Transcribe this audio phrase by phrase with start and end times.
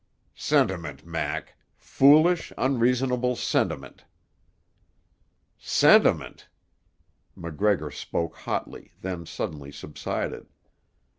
[0.33, 4.05] "Sentiment, Mac; foolish, unreasonable sentiment."
[5.59, 6.47] "Sentiment!"
[7.35, 10.47] MacGregor spoke hotly, then suddenly subsided.